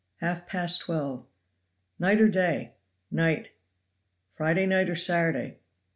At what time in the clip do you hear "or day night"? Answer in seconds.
2.19-3.51